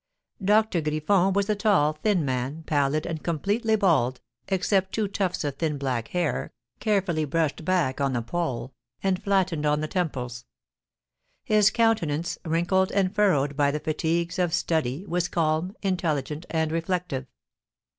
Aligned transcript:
Doctor 0.43 0.81
Griffon 0.81 1.31
was 1.33 1.47
a 1.47 1.53
tall, 1.55 1.93
thin 1.93 2.25
man, 2.25 2.63
pallid 2.65 3.05
and 3.05 3.21
completely 3.21 3.75
bald, 3.75 4.19
except 4.47 4.95
two 4.95 5.07
tufts 5.07 5.43
of 5.43 5.57
thin 5.57 5.77
black 5.77 6.07
hair, 6.07 6.51
carefully 6.79 7.23
brushed 7.23 7.63
back 7.63 8.01
on 8.01 8.13
the 8.13 8.23
poll, 8.23 8.73
and 9.03 9.21
flattened 9.21 9.63
on 9.63 9.79
the 9.79 9.87
temples. 9.87 10.43
His 11.43 11.69
countenance, 11.69 12.39
wrinkled 12.43 12.91
and 12.93 13.13
furrowed 13.13 13.55
by 13.55 13.69
the 13.69 13.79
fatigues 13.79 14.39
of 14.39 14.55
study, 14.55 15.05
was 15.05 15.27
calm, 15.27 15.75
intelligent, 15.83 16.47
and 16.49 16.71
reflective. 16.71 17.27